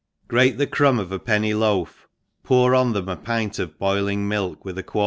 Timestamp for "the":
0.57-0.65